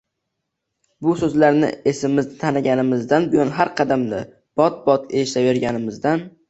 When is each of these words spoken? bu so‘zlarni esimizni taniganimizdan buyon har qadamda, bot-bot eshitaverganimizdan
bu 1.07 1.11
so‘zlarni 1.19 1.69
esimizni 1.93 2.39
taniganimizdan 2.45 3.31
buyon 3.35 3.55
har 3.61 3.75
qadamda, 3.83 4.27
bot-bot 4.63 5.19
eshitaverganimizdan 5.23 6.31